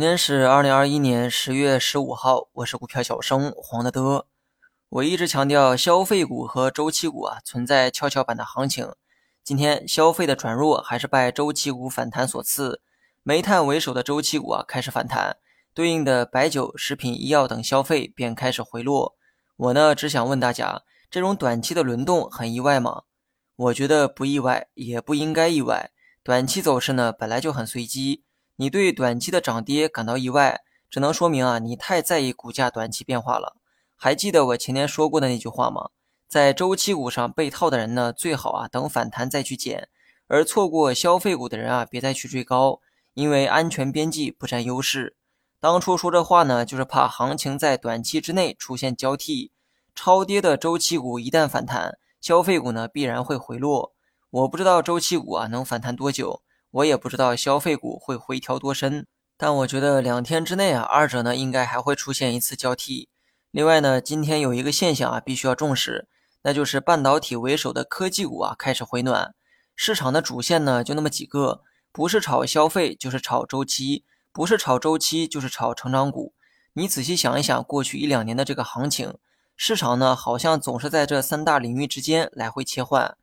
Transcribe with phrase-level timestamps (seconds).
[0.00, 4.26] 今天是二零二一年十月十五号，我是股票小生黄德德。
[4.88, 8.90] 我一直强调，消费股和周期股啊存在跷跷板的行情。
[9.44, 12.80] 今天消费的转弱还是拜周期股反弹所赐，
[13.22, 15.36] 煤炭为首的周期股啊开始反弹，
[15.74, 19.16] 对应的白酒、食品、医药等消费便开始回落。
[19.58, 20.80] 我呢只想问大家，
[21.10, 23.02] 这种短期的轮动很意外吗？
[23.54, 25.90] 我觉得不意外，也不应该意外。
[26.22, 28.24] 短期走势呢本来就很随机。
[28.60, 30.60] 你对短期的涨跌感到意外，
[30.90, 33.56] 只能说明啊，你太在意股价短期变化了。
[33.96, 35.88] 还记得我前天说过的那句话吗？
[36.28, 39.84] 在周期股上被套的人呢，最好啊等反弹再去捡；
[40.26, 42.80] 而错过消费股的人啊，别再去追高，
[43.14, 45.16] 因为安全边际不占优势。
[45.58, 49.52] 当初说这话呢，就是怕行情在短期之内出现交替，
[49.94, 53.94] 超跌的周期股一旦反弹，消费股呢必然会回落。
[54.28, 56.42] 我不知道周期股啊能反弹多久。
[56.72, 59.06] 我也不知道消费股会回调多深，
[59.36, 63.08] 但我觉得两天之内啊，二者呢应该还会出现一次交替。
[63.50, 66.06] 另外呢，今天有一个现象啊，必须要重视，
[66.42, 69.34] 那就是半导体为首的科技股啊开始回暖。
[69.74, 76.34] 市场的主线呢就那么几个，不是炒消费就是炒周期，不是炒周期就是炒成长股。
[76.74, 79.14] 你仔细想一想，过去一两年的这个行情，
[79.56, 83.16] 市场呢好像总是在这三大领域之间来回切换。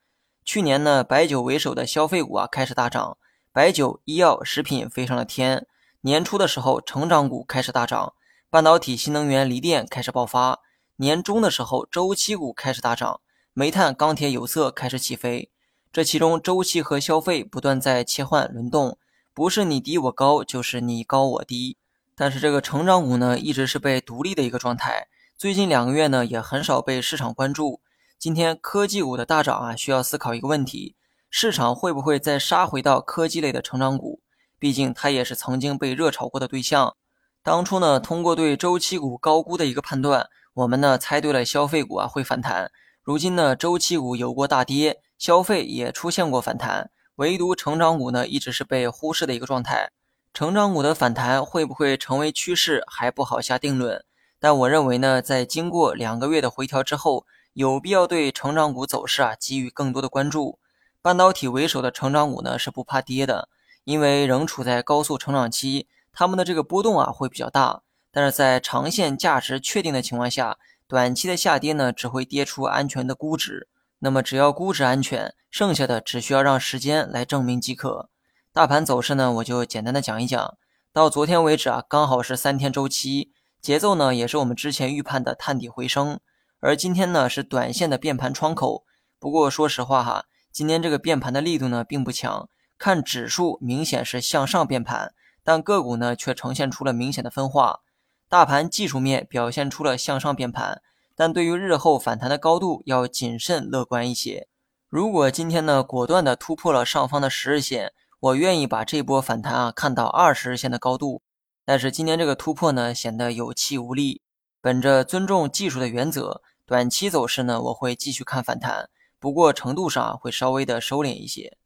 [0.44, 3.18] 去年呢，白酒为首的消费股啊开始大涨。
[3.58, 5.66] 白酒、医药、食品飞上了天。
[6.02, 8.14] 年初的时候，成长股开始大涨，
[8.52, 10.60] 半导体、新能源、锂电开始爆发。
[10.98, 13.20] 年中的时候，周期股开始大涨，
[13.54, 15.50] 煤炭、钢铁、有色开始起飞。
[15.92, 19.00] 这其中，周期和消费不断在切换轮动，
[19.34, 21.78] 不是你低我高，就是你高我低。
[22.16, 25.08] 但是这个成长股呢，一直是被独立的一个状态。
[25.36, 27.82] 最近两个月呢，也很少被市场关注。
[28.20, 30.96] 今天科技股的大涨啊，需要思考一个问题。
[31.40, 34.22] 市场会不会再杀回到科技类的成长股？
[34.58, 36.96] 毕竟它也是曾经被热炒过的对象。
[37.44, 42.72] 当初呢，通过对周期股高估的一个判断，我们呢猜对了消费股啊会反弹。
[43.04, 49.92] 如今呢，周期股有过大跌，消费也出现过反弹，唯独成长股呢一直是被忽视的一个状态。
[50.34, 54.04] 成长股的反弹会不会成为趋势，还不好下定论。
[54.40, 60.58] 但我认为呢，在经过两个月的回调之后，有必要对成长股走势啊给予更多的关注。
[61.08, 63.48] 半导体为首的成长股呢是不怕跌的，
[63.86, 67.82] 因为仍处在高速成长期，它们的这个波动啊会比较大。
[68.12, 73.70] 但是在长线价值确定的情况下，短期的下跌呢只会跌出安全的估值。
[74.00, 78.10] 那么只要估值安全，剩下的只需要让时间来证明即可。
[78.52, 80.58] 大盘走势呢，我就简单的讲一讲。
[80.92, 83.32] 到昨天为止啊，刚好是三天周期，
[83.62, 86.20] 节奏呢也是我们之前预判的探底回升。
[86.60, 88.84] 而今天呢是短线的变盘窗口。
[89.18, 90.26] 不过说实话哈。
[90.58, 95.14] 今天这个变盘的力度呢并不强，看指数明显是向上变盘，
[95.44, 97.82] 但个股呢却呈现出了明显的分化。
[98.28, 100.82] 大盘技术面表现出了向上变盘，
[101.16, 104.48] 但对于日后反弹的高度要谨慎乐观一些。
[104.90, 111.22] 如果今天呢果断的突破了上方的十日线，我愿意把这波反弹啊看到二十日线的高度。
[111.64, 114.24] 但是今天这个突破呢显得有气无力。
[114.60, 118.90] 本着尊重技术的原则，短期走势呢我会继续看反弹。
[119.20, 121.58] 不过程度上会稍微的收敛一些。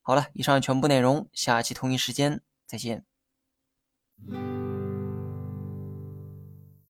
[0.00, 3.04] 好了，以上全部内容，下期同一时间再见。